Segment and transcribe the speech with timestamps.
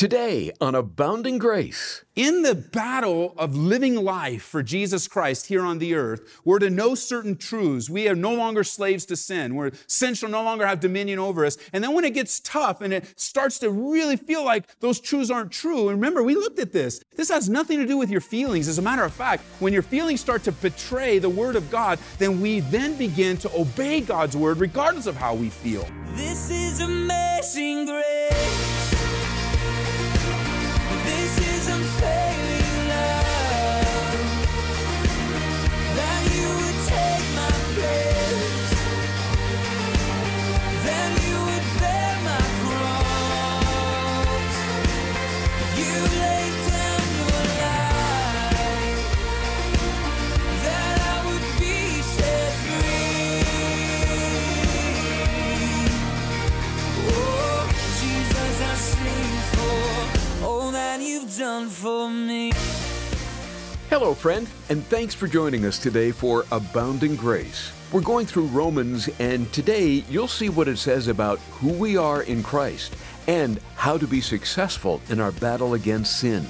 [0.00, 2.06] Today on Abounding Grace.
[2.16, 6.70] In the battle of living life for Jesus Christ here on the earth, we're to
[6.70, 7.90] know certain truths.
[7.90, 11.44] We are no longer slaves to sin, where sin shall no longer have dominion over
[11.44, 11.58] us.
[11.74, 15.30] And then when it gets tough and it starts to really feel like those truths
[15.30, 17.02] aren't true, and remember, we looked at this.
[17.14, 18.68] This has nothing to do with your feelings.
[18.68, 21.98] As a matter of fact, when your feelings start to betray the word of God,
[22.16, 25.86] then we then begin to obey God's word regardless of how we feel.
[26.14, 28.89] This is amazing grace.
[37.80, 38.29] My
[64.00, 67.70] Hello, friend, and thanks for joining us today for Abounding Grace.
[67.92, 72.22] We're going through Romans, and today you'll see what it says about who we are
[72.22, 76.46] in Christ and how to be successful in our battle against sin.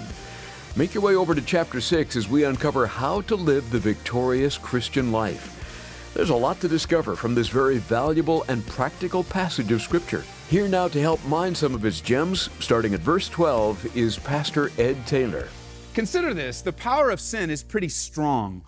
[0.76, 4.56] Make your way over to chapter 6 as we uncover how to live the victorious
[4.56, 6.12] Christian life.
[6.14, 10.22] There's a lot to discover from this very valuable and practical passage of Scripture.
[10.48, 14.70] Here now to help mine some of its gems, starting at verse 12, is Pastor
[14.78, 15.48] Ed Taylor.
[15.94, 18.62] Consider this the power of sin is pretty strong.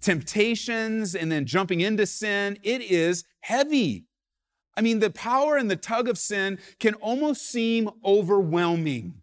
[0.00, 4.06] Temptations and then jumping into sin, it is heavy.
[4.76, 9.14] I mean, the power and the tug of sin can almost seem overwhelming.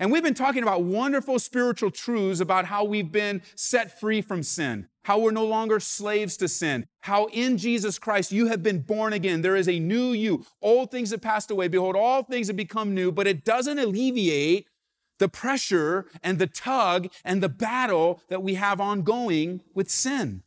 [0.00, 4.42] And we've been talking about wonderful spiritual truths about how we've been set free from
[4.42, 8.80] sin, how we're no longer slaves to sin, how in Jesus Christ you have been
[8.80, 9.42] born again.
[9.42, 10.44] There is a new you.
[10.60, 11.68] Old things have passed away.
[11.68, 14.66] Behold, all things have become new, but it doesn't alleviate
[15.18, 20.42] the pressure and the tug and the battle that we have ongoing with sin.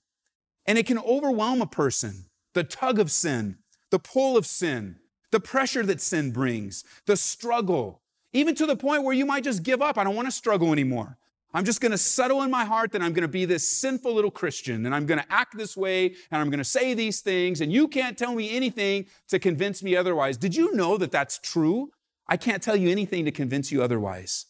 [0.65, 2.25] And it can overwhelm a person.
[2.53, 3.57] The tug of sin,
[3.91, 4.97] the pull of sin,
[5.31, 8.01] the pressure that sin brings, the struggle,
[8.33, 9.97] even to the point where you might just give up.
[9.97, 11.17] I don't want to struggle anymore.
[11.53, 14.13] I'm just going to settle in my heart that I'm going to be this sinful
[14.13, 17.21] little Christian and I'm going to act this way and I'm going to say these
[17.21, 20.35] things and you can't tell me anything to convince me otherwise.
[20.35, 21.91] Did you know that that's true?
[22.27, 24.47] I can't tell you anything to convince you otherwise.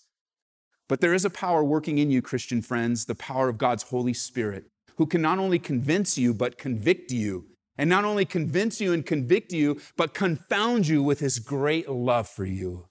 [0.88, 4.14] But there is a power working in you, Christian friends, the power of God's Holy
[4.14, 4.66] Spirit,
[4.98, 7.46] who can not only convince you, but convict you.
[7.78, 12.28] And not only convince you and convict you, but confound you with his great love
[12.30, 12.88] for you.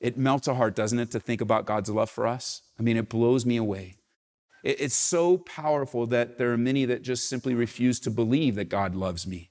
[0.00, 2.62] It melts a heart, doesn't it, to think about God's love for us?
[2.78, 3.96] I mean, it blows me away.
[4.64, 8.94] It's so powerful that there are many that just simply refuse to believe that God
[8.94, 9.50] loves me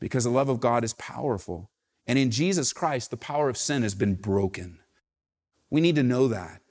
[0.00, 1.70] because the love of God is powerful.
[2.06, 4.78] And in Jesus Christ, the power of sin has been broken.
[5.70, 6.61] We need to know that.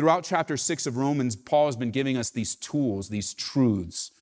[0.00, 4.12] Throughout chapter six of Romans, Paul has been giving us these tools, these truths.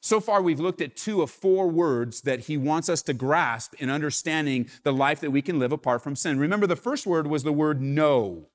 [0.00, 3.74] So far, we've looked at two of four words that he wants us to grasp
[3.80, 6.38] in understanding the life that we can live apart from sin.
[6.38, 8.46] Remember, the first word was the word know.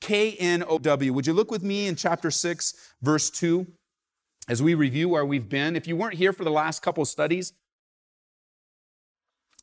[0.00, 1.12] K N O W.
[1.12, 3.66] Would you look with me in chapter 6, verse 2,
[4.48, 5.74] as we review where we've been?
[5.74, 7.54] If you weren't here for the last couple studies,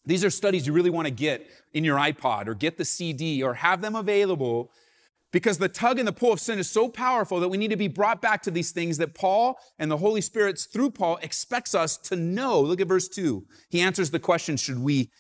[0.06, 3.42] these are studies you really want to get in your iPod or get the CD
[3.42, 4.70] or have them available
[5.32, 7.78] because the tug and the pull of sin is so powerful that we need to
[7.78, 11.76] be brought back to these things that Paul and the Holy Spirit through Paul expects
[11.76, 12.60] us to know.
[12.62, 13.46] Look at verse 2.
[13.70, 15.12] He answers the question, should we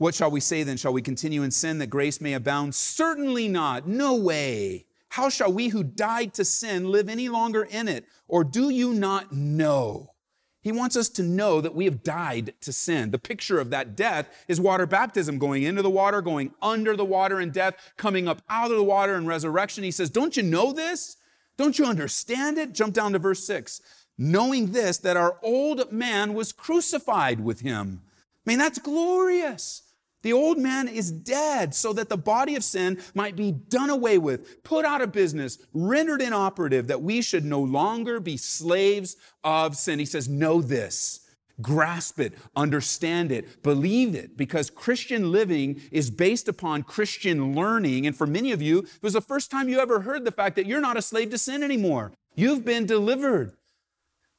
[0.00, 0.78] what shall we say then?
[0.78, 2.74] Shall we continue in sin that grace may abound?
[2.74, 3.86] Certainly not.
[3.86, 4.86] No way.
[5.10, 8.06] How shall we who died to sin live any longer in it?
[8.26, 10.14] Or do you not know?
[10.62, 13.10] He wants us to know that we have died to sin.
[13.10, 17.04] The picture of that death is water baptism, going into the water, going under the
[17.04, 19.84] water in death, coming up out of the water in resurrection.
[19.84, 21.16] He says, Don't you know this?
[21.56, 22.72] Don't you understand it?
[22.72, 23.80] Jump down to verse 6.
[24.18, 28.02] Knowing this, that our old man was crucified with him.
[28.46, 29.82] I mean, that's glorious.
[30.22, 34.18] The old man is dead so that the body of sin might be done away
[34.18, 39.76] with, put out of business, rendered inoperative, that we should no longer be slaves of
[39.76, 39.98] sin.
[39.98, 41.26] He says, Know this.
[41.62, 48.06] Grasp it, understand it, believe it, because Christian living is based upon Christian learning.
[48.06, 50.56] And for many of you, it was the first time you ever heard the fact
[50.56, 52.12] that you're not a slave to sin anymore.
[52.34, 53.52] You've been delivered.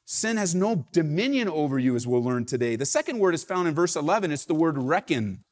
[0.04, 2.74] Sin has no dominion over you, as we'll learn today.
[2.74, 4.32] The second word is found in verse 11.
[4.32, 5.44] It's the word reckon.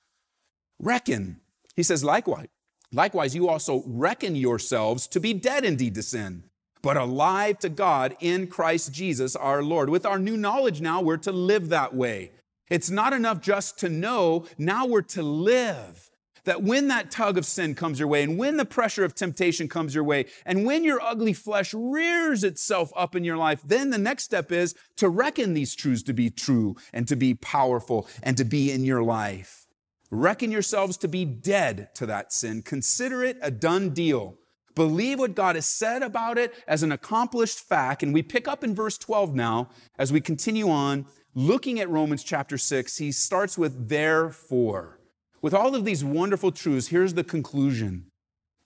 [0.83, 1.41] Reckon.
[1.77, 2.49] He says, likewise,
[2.91, 6.45] likewise, you also reckon yourselves to be dead indeed to sin,
[6.81, 9.91] but alive to God in Christ Jesus our Lord.
[9.91, 12.33] With our new knowledge now, we're to live that way.
[12.71, 16.11] It's not enough just to know, now we're to live.
[16.45, 19.69] that when that tug of sin comes your way, and when the pressure of temptation
[19.69, 23.91] comes your way, and when your ugly flesh rears itself up in your life, then
[23.91, 28.09] the next step is to reckon these truths to be true and to be powerful
[28.23, 29.67] and to be in your life.
[30.11, 32.63] Reckon yourselves to be dead to that sin.
[32.63, 34.37] Consider it a done deal.
[34.75, 38.03] Believe what God has said about it as an accomplished fact.
[38.03, 39.69] And we pick up in verse 12 now
[39.99, 42.97] as we continue on looking at Romans chapter 6.
[42.97, 44.99] He starts with therefore.
[45.43, 48.07] With all of these wonderful truths, here's the conclusion.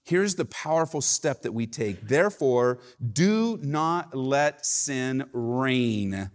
[0.05, 2.09] Here's the powerful step that we take.
[2.09, 2.79] Therefore,
[3.13, 6.31] do not let sin reign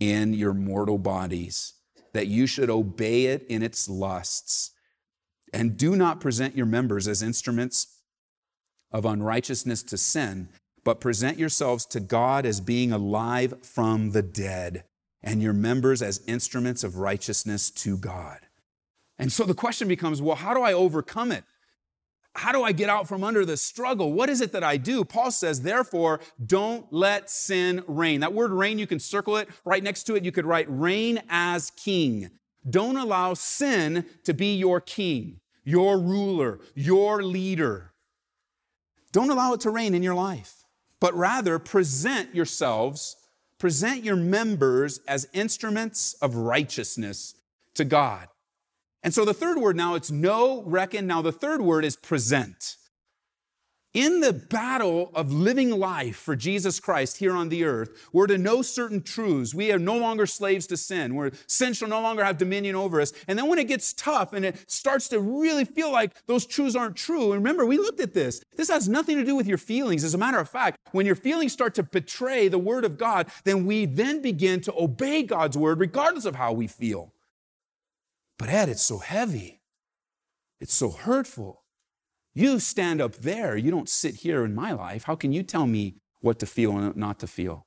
[0.00, 1.74] in your mortal bodies,
[2.14, 4.70] that you should obey it in its lusts.
[5.52, 8.00] And do not present your members as instruments
[8.90, 10.48] of unrighteousness to sin,
[10.84, 14.84] but present yourselves to God as being alive from the dead,
[15.22, 18.38] and your members as instruments of righteousness to God.
[19.18, 21.44] And so the question becomes well, how do I overcome it?
[22.36, 24.12] How do I get out from under the struggle?
[24.12, 25.04] What is it that I do?
[25.04, 28.20] Paul says, therefore, don't let sin reign.
[28.20, 29.48] That word reign, you can circle it.
[29.64, 32.30] Right next to it, you could write reign as king.
[32.68, 37.92] Don't allow sin to be your king, your ruler, your leader.
[39.12, 40.64] Don't allow it to reign in your life,
[40.98, 43.14] but rather present yourselves,
[43.58, 47.36] present your members as instruments of righteousness
[47.74, 48.26] to God.
[49.04, 51.06] And so the third word now, it's no, reckon.
[51.06, 52.76] Now the third word is present.
[53.92, 58.36] In the battle of living life for Jesus Christ here on the earth, we're to
[58.36, 59.54] know certain truths.
[59.54, 61.14] We are no longer slaves to sin.
[61.14, 63.12] Where sin shall no longer have dominion over us.
[63.28, 66.74] And then when it gets tough and it starts to really feel like those truths
[66.74, 68.42] aren't true, and remember, we looked at this.
[68.56, 70.02] This has nothing to do with your feelings.
[70.02, 73.28] As a matter of fact, when your feelings start to betray the word of God,
[73.44, 77.13] then we then begin to obey God's word regardless of how we feel.
[78.38, 79.62] But Ed, it's so heavy.
[80.60, 81.64] It's so hurtful.
[82.34, 83.56] You stand up there.
[83.56, 85.04] You don't sit here in my life.
[85.04, 87.66] How can you tell me what to feel and not to feel?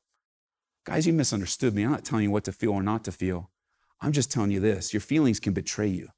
[0.85, 1.83] Guys, you misunderstood me.
[1.83, 3.51] I'm not telling you what to feel or not to feel.
[4.01, 6.09] I'm just telling you this your feelings can betray you.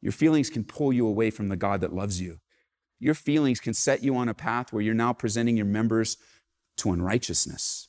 [0.00, 2.38] Your feelings can pull you away from the God that loves you.
[2.98, 6.16] Your feelings can set you on a path where you're now presenting your members
[6.78, 7.88] to unrighteousness.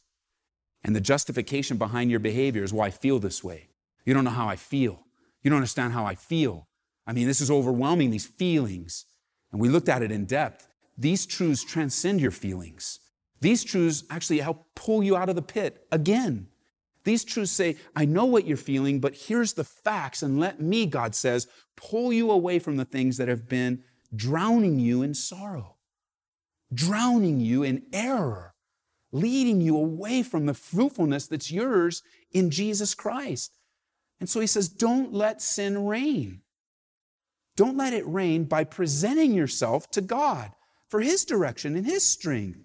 [0.83, 3.69] And the justification behind your behavior is, well, I feel this way.
[4.06, 5.03] You don't know how I feel.
[5.44, 6.68] You don't understand how I feel.
[7.06, 9.06] I mean, this is overwhelming, these feelings
[9.54, 10.68] and we looked at it in depth,
[10.98, 13.00] these truths transcend your feelings.
[13.40, 16.48] These truths actually help pull you out of the pit again.
[17.04, 20.86] These truths say, I know what you're feeling, but here's the facts, and let me,
[20.86, 23.84] God says, pull you away from the things that have been
[24.16, 25.75] drowning you in sorrow,
[26.74, 28.56] drowning you in error,
[29.12, 32.01] leading you away from the fruitfulness that's yours
[32.31, 33.51] in Jesus Christ.
[34.19, 36.42] And so he says, Don't let sin reign.
[37.56, 40.51] Don't let it reign by presenting yourself to God
[40.89, 42.60] for His direction and His strength.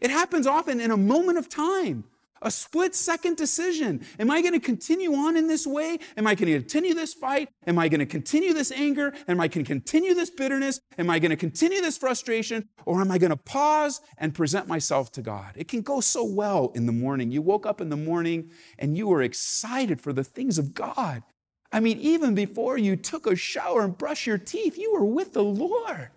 [0.00, 2.04] It happens often in a moment of time,
[2.42, 4.04] a split second decision.
[4.18, 5.98] Am I going to continue on in this way?
[6.16, 7.48] Am I going to continue this fight?
[7.66, 9.12] Am I going to continue this anger?
[9.28, 10.80] Am I going to continue this bitterness?
[10.98, 12.68] Am I going to continue this frustration?
[12.84, 15.52] Or am I going to pause and present myself to God?
[15.56, 17.30] It can go so well in the morning.
[17.30, 21.22] You woke up in the morning and you were excited for the things of God.
[21.72, 25.32] I mean, even before you took a shower and brushed your teeth, you were with
[25.32, 26.10] the Lord.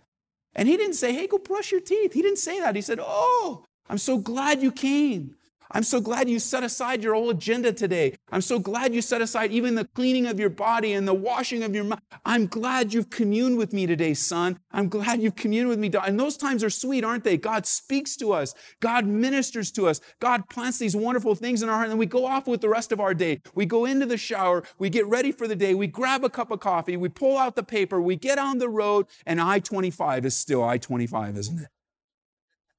[0.55, 2.13] And he didn't say, hey, go brush your teeth.
[2.13, 2.75] He didn't say that.
[2.75, 5.35] He said, oh, I'm so glad you came.
[5.71, 8.15] I'm so glad you set aside your whole agenda today.
[8.31, 11.61] I'm so glad you set aside even the cleaning of your body and the washing
[11.61, 12.01] of your mouth.
[12.25, 14.59] I'm glad you've communed with me today, son.
[14.71, 15.91] I'm glad you've communed with me.
[16.05, 17.37] And those times are sweet, aren't they?
[17.37, 18.55] God speaks to us.
[18.79, 20.01] God ministers to us.
[20.19, 21.85] God plants these wonderful things in our heart.
[21.85, 23.41] And then we go off with the rest of our day.
[23.53, 24.63] We go into the shower.
[24.79, 25.75] We get ready for the day.
[25.75, 26.97] We grab a cup of coffee.
[26.97, 28.01] We pull out the paper.
[28.01, 29.05] We get on the road.
[29.25, 31.67] And I 25 is still I 25, isn't it?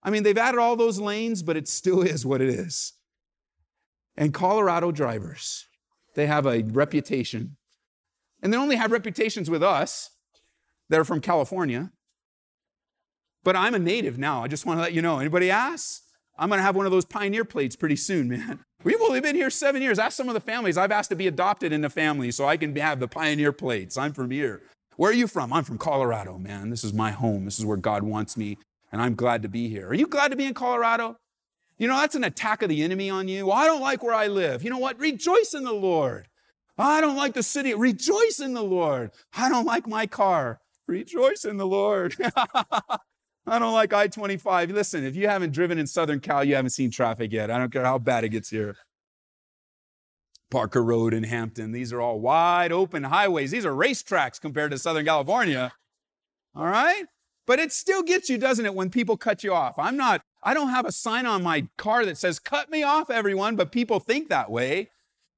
[0.03, 2.95] I mean, they've added all those lanes, but it still is what it is.
[4.17, 5.67] And Colorado drivers,
[6.15, 7.57] they have a reputation.
[8.43, 10.11] And they only have reputations with us
[10.89, 11.93] that are from California.
[13.45, 14.43] But I'm a native now.
[14.43, 15.19] I just want to let you know.
[15.19, 16.03] Anybody ask?
[16.39, 18.61] I'm going to have one of those pioneer plates pretty soon, man.
[18.83, 19.99] We've only been here seven years.
[19.99, 20.79] Ask some of the families.
[20.79, 23.99] I've asked to be adopted into families so I can have the pioneer plates.
[23.99, 24.63] I'm from here.
[24.97, 25.53] Where are you from?
[25.53, 26.71] I'm from Colorado, man.
[26.71, 27.45] This is my home.
[27.45, 28.59] This is where God wants me
[28.93, 29.89] and I'm glad to be here.
[29.89, 31.17] Are you glad to be in Colorado?
[31.79, 33.47] You know, that's an attack of the enemy on you.
[33.47, 34.63] Well, I don't like where I live.
[34.63, 34.99] You know what?
[34.99, 36.29] Rejoice in the Lord.
[36.77, 37.75] I don't like the city.
[37.75, 39.11] Rejoice in the Lord.
[39.35, 40.61] I don't like my car.
[40.87, 42.17] Rejoice in the Lord.
[43.47, 44.71] I don't like I 25.
[44.71, 47.51] Listen, if you haven't driven in Southern Cal, you haven't seen traffic yet.
[47.51, 48.77] I don't care how bad it gets here.
[50.51, 53.53] Parker Road in Hampden, these are all wide open highways.
[53.53, 55.73] These are racetracks compared to Southern California.
[56.55, 57.05] All right?
[57.47, 59.79] But it still gets you, doesn't it, when people cut you off?
[59.79, 63.11] I'm not, I don't have a sign on my car that says, cut me off,
[63.11, 64.91] everyone, but people think that way.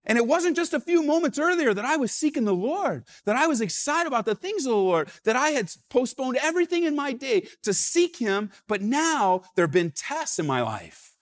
[0.05, 3.37] And it wasn't just a few moments earlier that I was seeking the Lord, that
[3.37, 6.97] I was excited about the things of the Lord, that I had postponed everything in
[6.97, 8.51] my day to seek Him.
[8.67, 11.15] But now there have been tests in my life.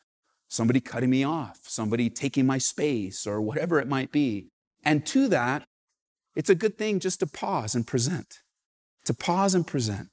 [0.49, 4.49] Somebody cutting me off, somebody taking my space, or whatever it might be.
[4.83, 5.67] And to that,
[6.35, 8.41] it's a good thing just to pause and present,
[9.05, 10.09] to pause and present.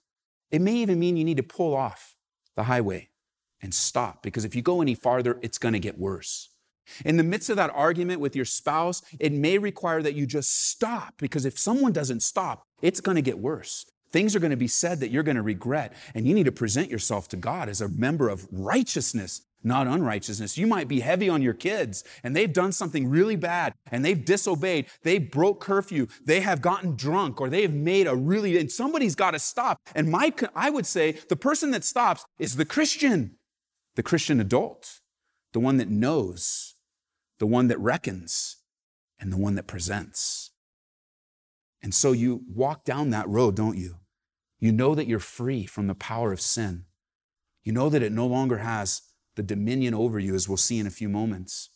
[0.52, 2.16] It may even mean you need to pull off
[2.56, 3.10] the highway
[3.62, 6.50] and stop, because if you go any farther, it's going to get worse.
[7.04, 10.70] In the midst of that argument with your spouse, it may require that you just
[10.70, 13.86] stop because if someone doesn't stop, it's going to get worse.
[14.12, 16.52] Things are going to be said that you're going to regret, and you need to
[16.52, 20.58] present yourself to God as a member of righteousness, not unrighteousness.
[20.58, 24.24] You might be heavy on your kids, and they've done something really bad, and they've
[24.24, 24.88] disobeyed.
[25.04, 26.08] They broke curfew.
[26.26, 29.80] They have gotten drunk, or they have made a really, and somebody's got to stop.
[29.96, 33.38] And my, I would say the person that stops is the Christian,
[33.96, 35.00] the Christian adult,
[35.54, 36.76] the one that knows
[37.40, 38.58] the one that reckons,
[39.20, 40.52] and the one that presents.
[41.82, 43.98] And so you walk down that road, don't you?
[44.60, 46.86] You know that you're free from the power of sin.
[47.64, 49.02] You know that it no longer has
[49.38, 51.70] the dominion over you, as we'll see in a few moments.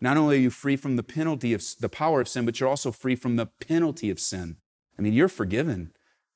[0.00, 2.68] Not only are you free from the penalty of the power of sin, but you're
[2.68, 4.56] also free from the penalty of sin.
[4.98, 5.92] I mean, you're forgiven.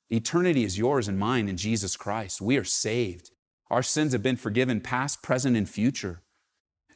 [0.08, 2.40] Eternity is yours and mine in Jesus Christ.
[2.40, 3.30] We are saved.
[3.70, 6.22] Our sins have been forgiven, past, present, and future.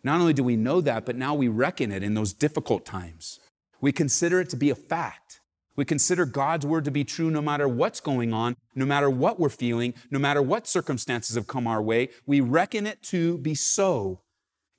[0.03, 3.39] Not only do we know that, but now we reckon it in those difficult times.
[3.83, 5.42] We consider it to be a fact.
[5.77, 9.41] We consider God's word to be true no matter what's going on, no matter what
[9.41, 12.11] we're feeling, no matter what circumstances have come our way.
[12.27, 14.21] We reckon it to be so.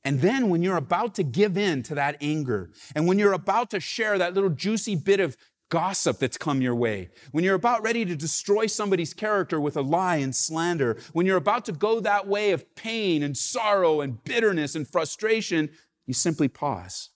[0.04, 3.70] And then when you're about to give in to that anger, and when you're about
[3.72, 5.38] to share that little juicy bit of
[5.70, 9.82] gossip that's come your way, when you're about ready to destroy somebody's character with a
[9.82, 14.24] lie and slander, when you're about to go that way of pain and sorrow and
[14.26, 15.70] bitterness and frustration,
[16.06, 17.10] you simply pause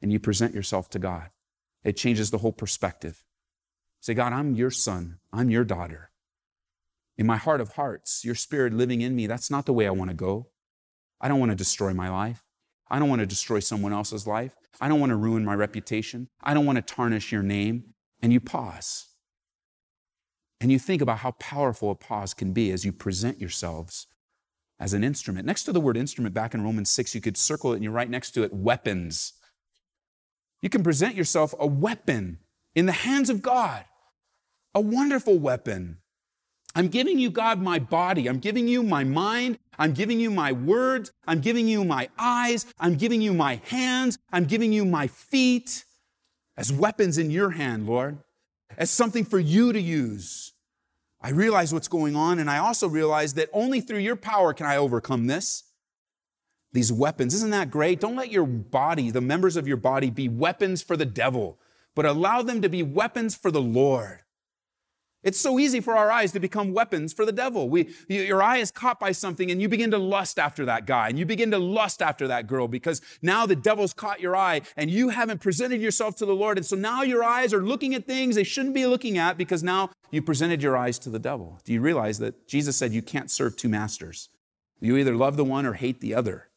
[0.00, 1.30] and you present yourself to God.
[1.84, 3.24] It changes the whole perspective.
[4.00, 6.10] Say, God, I'm your son, I'm your daughter.
[7.16, 9.90] In my heart of hearts, your spirit living in me, that's not the way I
[9.90, 10.48] want to go.
[11.20, 12.44] I don't want to destroy my life.
[12.90, 14.54] I don't want to destroy someone else's life.
[14.80, 16.28] I don't want to ruin my reputation.
[16.42, 19.08] I don't want to tarnish your name and you pause.
[20.60, 24.06] And you think about how powerful a pause can be as you present yourselves
[24.80, 25.46] as an instrument.
[25.46, 27.90] Next to the word instrument, back in Romans 6, you could circle it and you
[27.90, 29.34] write next to it weapons.
[30.62, 32.38] You can present yourself a weapon
[32.74, 33.84] in the hands of God,
[34.74, 35.98] a wonderful weapon.
[36.74, 38.28] I'm giving you, God, my body.
[38.28, 39.58] I'm giving you my mind.
[39.78, 41.12] I'm giving you my words.
[41.26, 42.66] I'm giving you my eyes.
[42.78, 44.18] I'm giving you my hands.
[44.32, 45.84] I'm giving you my feet
[46.56, 48.18] as weapons in your hand, Lord,
[48.76, 50.52] as something for you to use.
[51.20, 54.66] I realize what's going on, and I also realize that only through your power can
[54.66, 55.64] I overcome this.
[56.72, 58.00] These weapons, isn't that great?
[58.00, 61.58] Don't let your body, the members of your body, be weapons for the devil,
[61.94, 64.22] but allow them to be weapons for the Lord.
[65.24, 67.68] It's so easy for our eyes to become weapons for the devil.
[67.68, 71.08] We, your eye is caught by something and you begin to lust after that guy
[71.08, 74.60] and you begin to lust after that girl because now the devil's caught your eye
[74.76, 76.56] and you haven't presented yourself to the Lord.
[76.56, 79.64] And so now your eyes are looking at things they shouldn't be looking at because
[79.64, 81.60] now you presented your eyes to the devil.
[81.64, 84.28] Do you realize that Jesus said you can't serve two masters?
[84.80, 86.47] You either love the one or hate the other.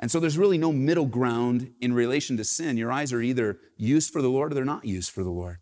[0.00, 2.78] And so there's really no middle ground in relation to sin.
[2.78, 5.58] Your eyes are either used for the Lord or they're not used for the Lord.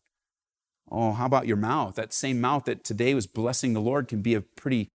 [0.90, 1.96] Oh, how about your mouth?
[1.96, 4.88] That same mouth that today was blessing the Lord can be a pretty,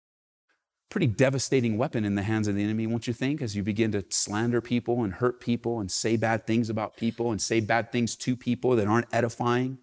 [0.90, 3.42] pretty devastating weapon in the hands of the enemy, won't you think?
[3.42, 7.30] As you begin to slander people and hurt people and say bad things about people
[7.30, 9.76] and say bad things to people that aren't edifying.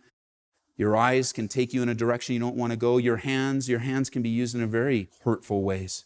[0.75, 2.97] Your eyes can take you in a direction you don't want to go.
[2.97, 6.05] Your hands, your hands can be used in a very hurtful ways.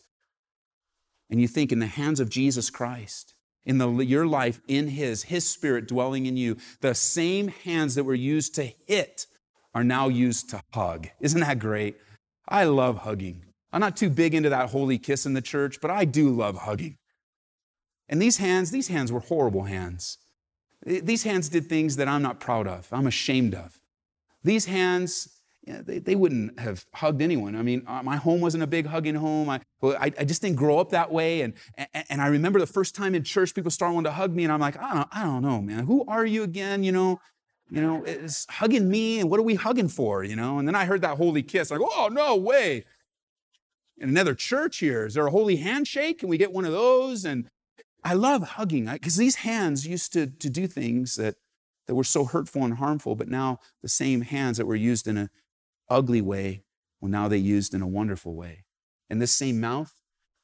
[1.30, 3.35] And you think in the hands of Jesus Christ,
[3.66, 8.04] in the, your life, in His, His Spirit dwelling in you, the same hands that
[8.04, 9.26] were used to hit
[9.74, 11.08] are now used to hug.
[11.20, 11.98] Isn't that great?
[12.48, 13.44] I love hugging.
[13.74, 16.60] I'm not too big into that holy kiss in the church, but I do love
[16.60, 16.98] hugging.
[18.08, 20.18] And these hands, these hands were horrible hands.
[20.86, 23.80] These hands did things that I'm not proud of, I'm ashamed of.
[24.44, 25.35] These hands,
[25.68, 27.56] yeah, they, they wouldn't have hugged anyone.
[27.56, 29.50] I mean, uh, my home wasn't a big hugging home.
[29.50, 31.42] I, I, I just didn't grow up that way.
[31.42, 34.34] And, and, and I remember the first time in church, people started wanting to hug
[34.34, 35.86] me, and I'm like, I don't, I don't know, man.
[35.86, 36.84] Who are you again?
[36.84, 37.20] You know,
[37.70, 40.24] you know, is hugging me, and what are we hugging for?
[40.24, 41.72] You know, and then I heard that holy kiss.
[41.72, 42.86] Go, oh no way!
[43.98, 46.20] In another church here, is there a holy handshake?
[46.20, 47.26] Can we get one of those?
[47.26, 47.48] And
[48.04, 51.36] I love hugging because these hands used to, to do things that,
[51.88, 55.18] that were so hurtful and harmful, but now the same hands that were used in
[55.18, 55.30] an
[55.90, 56.64] ugly way
[57.06, 58.64] Well, now they used in a wonderful way.
[59.10, 59.94] And this same mouth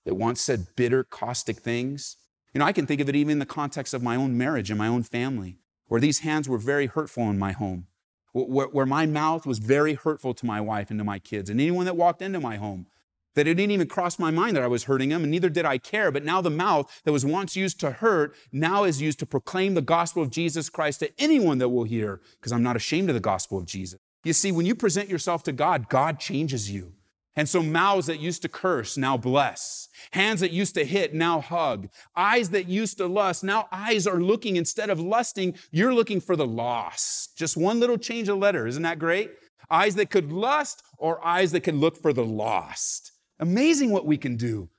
[0.05, 2.17] that once said bitter, caustic things,
[2.53, 4.69] you know, I can think of it even in the context of my own marriage
[4.69, 5.57] and my own family,
[5.87, 7.87] where these hands were very hurtful in my home,
[8.33, 11.59] where, where my mouth was very hurtful to my wife and to my kids and
[11.59, 12.87] anyone that walked into my home.
[13.33, 15.63] That it didn't even cross my mind that I was hurting them, and neither did
[15.63, 16.11] I care.
[16.11, 19.73] But now the mouth that was once used to hurt now is used to proclaim
[19.73, 23.13] the gospel of Jesus Christ to anyone that will hear, because I'm not ashamed of
[23.13, 24.01] the gospel of Jesus.
[24.23, 26.93] You see, when you present yourself to God, God changes you.
[27.35, 29.87] And so mouths that used to curse now bless.
[30.11, 31.87] Hands that used to hit now hug.
[32.15, 36.35] Eyes that used to lust now eyes are looking instead of lusting, you're looking for
[36.35, 37.37] the lost.
[37.37, 38.67] Just one little change of letter.
[38.67, 39.31] Isn't that great?
[39.69, 43.13] Eyes that could lust or eyes that can look for the lost.
[43.39, 44.69] Amazing what we can do.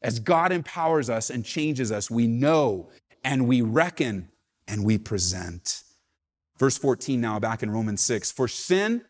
[0.00, 2.90] As God empowers us and changes us, we know
[3.22, 4.28] and we reckon
[4.66, 5.82] and we present.
[6.58, 8.32] Verse 14 now back in Romans 6.
[8.32, 9.04] For sin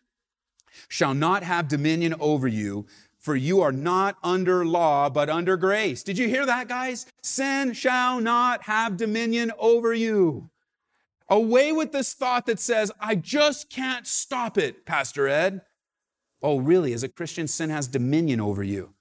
[0.87, 2.85] shall not have dominion over you,
[3.17, 6.03] for you are not under law, but under grace.
[6.03, 7.05] Did you hear that, guys?
[7.21, 10.49] Sin shall not have dominion over you.
[11.27, 15.61] Away with this thought that says, I just can't stop it, Pastor Ed.
[16.41, 16.93] Oh, really?
[16.93, 18.93] As a Christian, sin has dominion over you.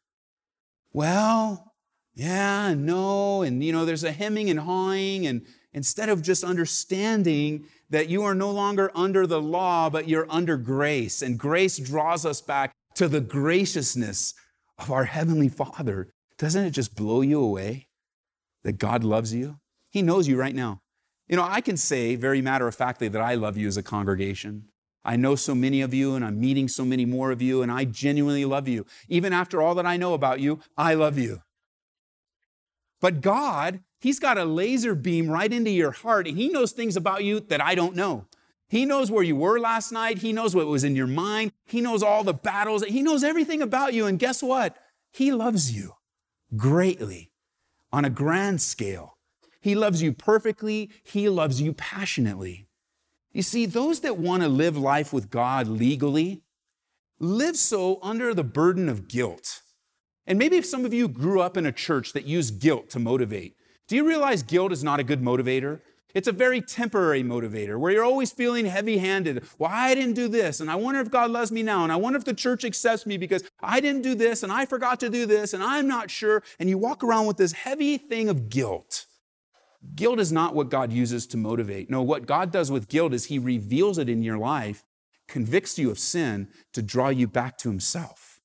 [0.93, 1.73] Well,
[2.15, 7.67] yeah, no, and you know, there's a hemming and hawing, and instead of just understanding
[7.91, 11.23] that you are no longer under the law, but you're under grace.
[11.23, 14.35] And grace draws us back to the graciousness
[14.79, 16.13] of our Heavenly Father.
[16.37, 17.89] Doesn't it just blow you away
[18.65, 19.59] that God loves you?
[19.91, 20.81] He knows you right now.
[21.29, 23.83] You know, I can say very matter of factly that I love you as a
[23.83, 24.69] congregation.
[25.05, 27.73] I know so many of you, and I'm meeting so many more of you, and
[27.73, 28.85] I genuinely love you.
[29.09, 31.41] Even after all that I know about you, I love you.
[33.01, 36.97] But God He's got a laser beam right into your heart, and He knows things
[36.97, 38.27] about you that I don't know.
[38.69, 40.19] He knows where you were last night.
[40.19, 41.53] He knows what was in your mind.
[41.65, 42.85] He knows all the battles.
[42.85, 44.07] He knows everything about you.
[44.07, 44.77] And guess what?
[45.11, 45.95] He loves you
[46.55, 47.33] greatly
[47.93, 49.17] on a grand scale.
[49.61, 50.91] He loves you perfectly.
[51.03, 52.69] He loves you passionately.
[53.33, 56.43] You see, those that want to live life with God legally
[57.19, 59.63] live so under the burden of guilt.
[60.27, 62.99] And maybe if some of you grew up in a church that used guilt to
[62.99, 63.57] motivate,
[63.89, 65.81] do you realize guilt is not a good motivator?
[66.15, 69.45] It's a very temporary motivator where you're always feeling heavy handed.
[69.59, 71.97] Well, I didn't do this, and I wonder if God loves me now, and I
[71.97, 75.11] wonder if the church accepts me because I didn't do this, and I forgot to
[75.11, 76.43] do this, and I'm not sure.
[76.59, 79.07] And you walk around with this heavy thing of guilt.
[79.95, 81.89] Guilt is not what God uses to motivate.
[81.89, 84.85] No, what God does with guilt is He reveals it in your life,
[85.29, 88.41] convicts you of sin to draw you back to Himself.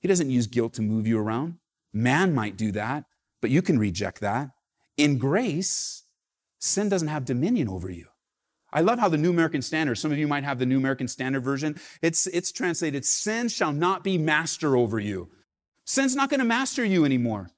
[0.00, 1.56] He doesn't use guilt to move you around.
[1.92, 3.04] Man might do that,
[3.40, 4.50] but you can reject that.
[4.96, 6.04] In grace,
[6.58, 8.06] sin doesn't have dominion over you.
[8.72, 11.08] I love how the New American Standard, some of you might have the New American
[11.08, 15.30] Standard version, it's, it's translated, sin shall not be master over you.
[15.84, 17.48] Sin's not going to master you anymore.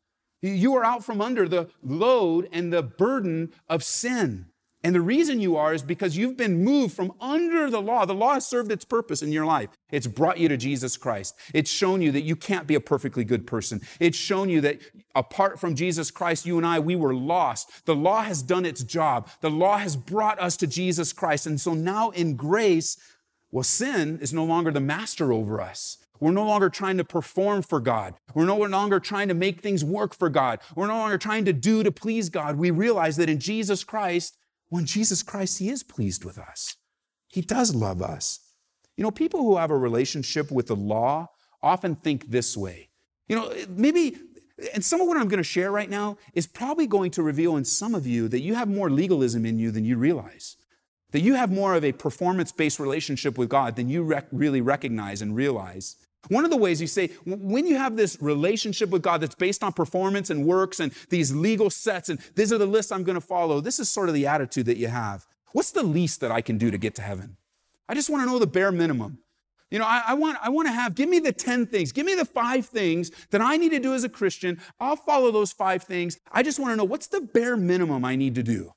[0.42, 4.46] You are out from under the load and the burden of sin.
[4.84, 8.04] And the reason you are is because you've been moved from under the law.
[8.04, 9.70] The law has served its purpose in your life.
[9.90, 11.34] It's brought you to Jesus Christ.
[11.52, 13.80] It's shown you that you can't be a perfectly good person.
[13.98, 14.78] It's shown you that
[15.16, 17.86] apart from Jesus Christ, you and I, we were lost.
[17.86, 19.28] The law has done its job.
[19.40, 21.46] The law has brought us to Jesus Christ.
[21.46, 22.96] And so now in grace,
[23.50, 25.98] well, sin is no longer the master over us.
[26.20, 28.14] We're no longer trying to perform for God.
[28.34, 30.60] We're no longer trying to make things work for God.
[30.74, 32.56] We're no longer trying to do to please God.
[32.56, 34.36] We realize that in Jesus Christ,
[34.68, 36.76] when Jesus Christ, He is pleased with us.
[37.28, 38.40] He does love us.
[38.96, 41.28] You know, people who have a relationship with the law
[41.62, 42.88] often think this way.
[43.28, 44.16] You know, maybe,
[44.74, 47.56] and some of what I'm going to share right now is probably going to reveal
[47.56, 50.56] in some of you that you have more legalism in you than you realize.
[51.12, 54.60] That you have more of a performance based relationship with God than you rec- really
[54.60, 55.96] recognize and realize.
[56.26, 59.62] One of the ways you say, when you have this relationship with God that's based
[59.62, 63.14] on performance and works and these legal sets, and these are the lists I'm going
[63.14, 65.26] to follow, this is sort of the attitude that you have.
[65.52, 67.36] What's the least that I can do to get to heaven?
[67.88, 69.18] I just want to know the bare minimum.
[69.70, 72.06] You know, I, I, want, I want to have, give me the 10 things, give
[72.06, 74.60] me the five things that I need to do as a Christian.
[74.80, 76.18] I'll follow those five things.
[76.32, 78.72] I just want to know what's the bare minimum I need to do.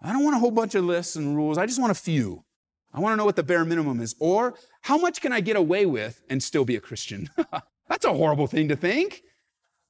[0.00, 1.58] I don't want a whole bunch of lists and rules.
[1.58, 2.44] I just want a few.
[2.92, 4.14] I want to know what the bare minimum is.
[4.18, 7.30] Or how much can I get away with and still be a Christian?
[7.88, 9.22] That's a horrible thing to think.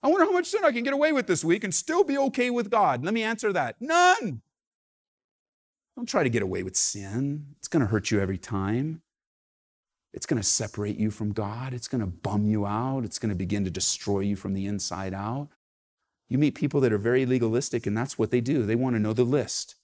[0.03, 2.19] I wonder how much sin I can get away with this week and still be
[2.19, 3.05] okay with God.
[3.05, 3.77] Let me answer that.
[3.81, 4.43] None.
[5.97, 7.47] Don't try to get away with sin.
[7.59, 9.03] It's going to hurt you every time.
[10.13, 11.73] It's going to separate you from God.
[11.73, 13.05] It's going to bum you out.
[13.05, 15.49] It's going to begin to destroy you from the inside out.
[16.29, 18.65] You meet people that are very legalistic, and that's what they do.
[18.65, 19.77] They want to know the list.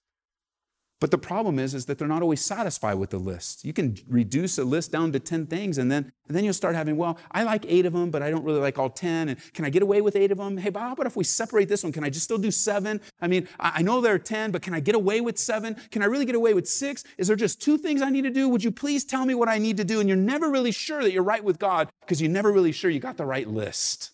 [1.00, 3.64] But the problem is, is that they're not always satisfied with the list.
[3.64, 6.74] You can reduce a list down to 10 things, and then, and then you'll start
[6.74, 9.28] having, well, I like eight of them, but I don't really like all 10.
[9.28, 10.56] And can I get away with eight of them?
[10.56, 11.92] Hey, but how if we separate this one?
[11.92, 13.00] Can I just still do seven?
[13.20, 15.76] I mean, I know there are 10, but can I get away with seven?
[15.92, 17.04] Can I really get away with six?
[17.16, 18.48] Is there just two things I need to do?
[18.48, 20.00] Would you please tell me what I need to do?
[20.00, 22.90] And you're never really sure that you're right with God because you're never really sure
[22.90, 24.10] you got the right list.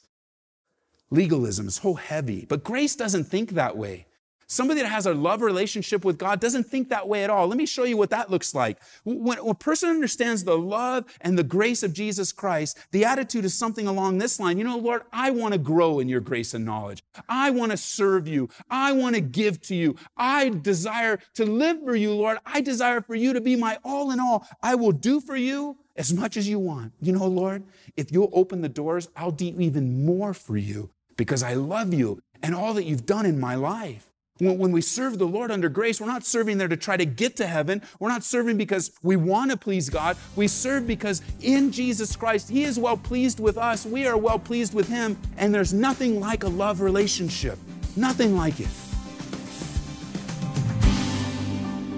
[1.11, 4.07] Legalism is so heavy, but grace doesn't think that way.
[4.55, 7.49] Somebody that has a love relationship with God doesn't think that way at all.
[7.49, 8.79] Let me show you what that looks like.
[9.05, 13.53] When a person understands the love and the grace of Jesus Christ, the attitude is
[13.53, 14.57] something along this line.
[14.57, 17.03] You know, Lord, I want to grow in your grace and knowledge.
[17.29, 18.49] I want to serve you.
[18.71, 19.97] I want to give to you.
[20.17, 22.38] I desire to live for you, Lord.
[22.47, 24.47] I desire for you to be my all in all.
[24.62, 26.93] I will do for you as much as you want.
[27.01, 27.64] You know, Lord,
[27.97, 32.21] if you'll open the doors, I'll do even more for you because I love you
[32.40, 34.13] and all that you've done in my life.
[34.40, 37.37] When we serve the Lord under grace, we're not serving there to try to get
[37.37, 37.81] to heaven.
[38.01, 40.16] We're not serving because we want to please God.
[40.35, 43.87] We serve because in Jesus Christ, He is well pleased with us.
[43.87, 45.16] We are well pleased with Him.
[45.37, 47.57] And there's nothing like a love relationship.
[47.94, 48.66] Nothing like it.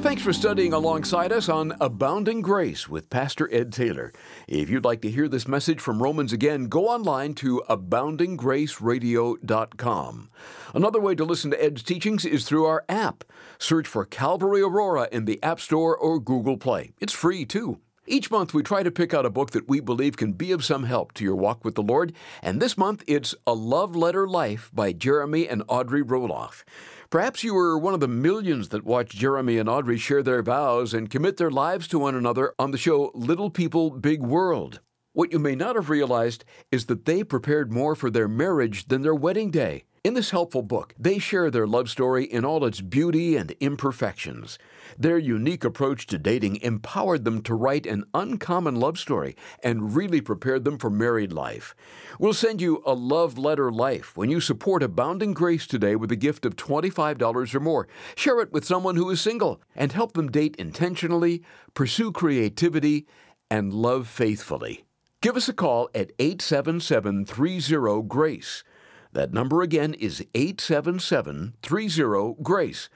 [0.06, 4.12] Thanks for studying alongside us on Abounding Grace with Pastor Ed Taylor.
[4.46, 10.30] If you'd like to hear this message from Romans again, go online to aboundinggraceradio.com.
[10.72, 13.24] Another way to listen to Ed's teachings is through our app.
[13.58, 16.92] Search for Calvary Aurora in the App Store or Google Play.
[17.00, 17.80] It's free too.
[18.08, 20.64] Each month, we try to pick out a book that we believe can be of
[20.64, 24.28] some help to your walk with the Lord, and this month it's A Love Letter
[24.28, 26.62] Life by Jeremy and Audrey Roloff.
[27.08, 30.92] Perhaps you were one of the millions that watched Jeremy and Audrey share their vows
[30.92, 34.80] and commit their lives to one another on the show Little People, Big World.
[35.12, 39.02] What you may not have realized is that they prepared more for their marriage than
[39.02, 39.84] their wedding day.
[40.02, 44.58] In this helpful book, they share their love story in all its beauty and imperfections.
[44.98, 50.20] Their unique approach to dating empowered them to write an uncommon love story and really
[50.20, 51.74] prepared them for married life.
[52.18, 56.16] We'll send you a love letter life when you support Abounding Grace today with a
[56.16, 57.88] gift of $25 or more.
[58.16, 61.42] Share it with someone who is single and help them date intentionally,
[61.74, 63.06] pursue creativity,
[63.50, 64.84] and love faithfully.
[65.20, 68.64] Give us a call at 877 30 GRACE.
[69.12, 72.88] That number again is 877 30 GRACE.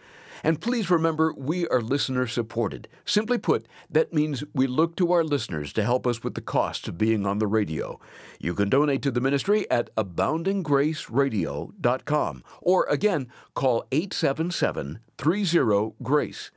[0.43, 2.89] And please remember, we are listener supported.
[3.05, 6.89] Simply put, that means we look to our listeners to help us with the cost
[6.89, 8.01] of being on the radio.
[8.39, 16.51] You can donate to the ministry at aboundinggraceradio.com or again, call 877 30 GRACE.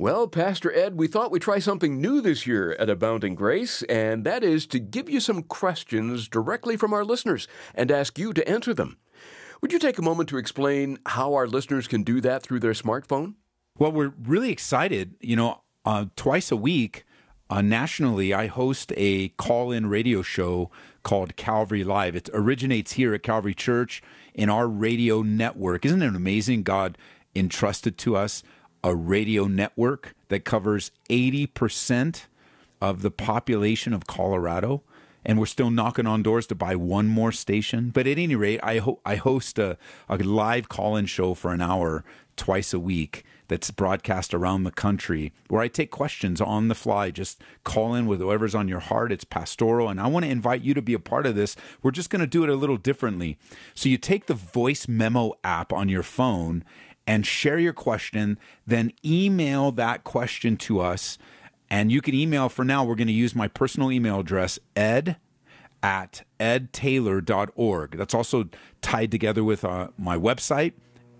[0.00, 4.24] Well, Pastor Ed, we thought we'd try something new this year at Abounding Grace, and
[4.24, 8.48] that is to give you some questions directly from our listeners and ask you to
[8.48, 8.96] answer them.
[9.62, 12.72] Would you take a moment to explain how our listeners can do that through their
[12.72, 13.34] smartphone?
[13.78, 15.14] Well, we're really excited.
[15.20, 17.04] You know, uh, twice a week,
[17.50, 20.70] uh, nationally, I host a call in radio show
[21.02, 22.16] called Calvary Live.
[22.16, 24.02] It originates here at Calvary Church
[24.34, 25.84] in our radio network.
[25.84, 26.62] Isn't it amazing?
[26.62, 26.96] God
[27.34, 28.42] entrusted to us
[28.82, 32.26] a radio network that covers 80%
[32.80, 34.82] of the population of Colorado
[35.24, 37.90] and we're still knocking on doors to buy one more station.
[37.90, 39.76] But at any rate, I, ho- I host a,
[40.08, 42.04] a live call in show for an hour
[42.36, 47.10] twice a week that's broadcast around the country where I take questions on the fly.
[47.10, 49.10] Just call in with whoever's on your heart.
[49.12, 49.88] It's pastoral.
[49.88, 51.56] And I want to invite you to be a part of this.
[51.82, 53.36] We're just going to do it a little differently.
[53.74, 56.64] So you take the voice memo app on your phone
[57.06, 61.18] and share your question, then email that question to us
[61.70, 62.84] and you can email for now.
[62.84, 65.16] We're going to use my personal email address, ed
[65.82, 67.96] at edtaylor.org.
[67.96, 68.48] That's also
[68.82, 70.72] tied together with uh, my website,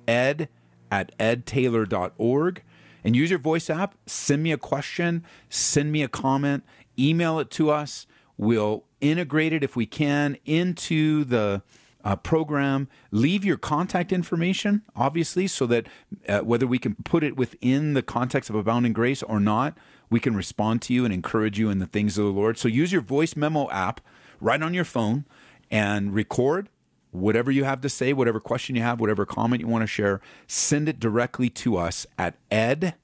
[0.07, 0.49] ed
[0.91, 2.63] at edtaylor.org.
[3.03, 6.65] And use your voice app, send me a question, send me a comment,
[6.99, 8.07] email it to us.
[8.37, 11.63] We'll integrate it if we can into the
[12.05, 12.89] uh, program.
[13.11, 15.87] Leave your contact information, obviously, so that
[16.29, 19.77] uh, whether we can put it within the context of Abounding Grace or not,
[20.11, 22.59] we can respond to you and encourage you in the things of the Lord.
[22.59, 24.01] So use your voice memo app
[24.41, 25.25] right on your phone
[25.71, 26.69] and record
[27.13, 30.21] whatever you have to say, whatever question you have, whatever comment you want to share.
[30.47, 32.95] Send it directly to us at ed,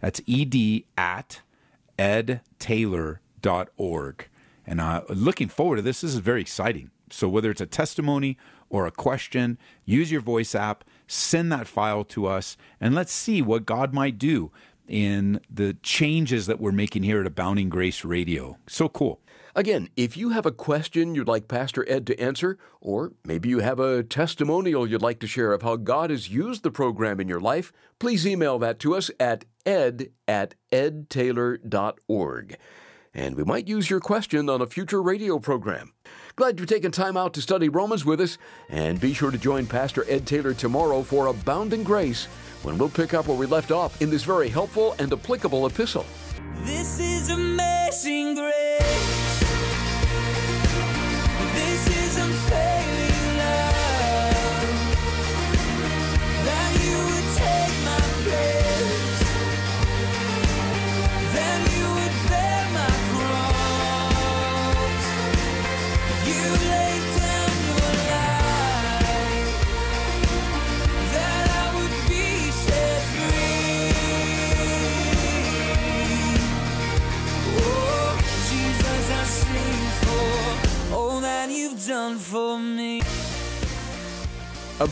[0.00, 1.40] that's ed at
[1.98, 4.28] edtaylor.org.
[4.66, 6.00] And uh, looking forward to this.
[6.00, 6.90] This is very exciting.
[7.10, 8.36] So whether it's a testimony
[8.68, 13.40] or a question, use your voice app, send that file to us, and let's see
[13.40, 14.50] what God might do
[14.88, 18.58] in the changes that we're making here at Abounding Grace Radio.
[18.66, 19.20] So cool.
[19.56, 23.60] Again, if you have a question you'd like Pastor Ed to answer, or maybe you
[23.60, 27.26] have a testimonial you'd like to share of how God has used the program in
[27.26, 32.58] your life, please email that to us at ed at edtaylor.org.
[33.14, 35.94] And we might use your question on a future radio program.
[36.36, 38.36] Glad you've taken time out to study Romans with us,
[38.68, 42.28] and be sure to join Pastor Ed Taylor tomorrow for Abounding Grace
[42.66, 46.04] when we'll pick up where we left off in this very helpful and applicable epistle.
[46.64, 49.25] This is amazing grace.